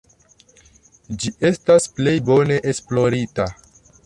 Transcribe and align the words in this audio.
Ĝi 1.23 1.31
estas 1.51 1.87
plej 1.99 2.15
bone 2.31 2.59
esplorita. 2.73 3.49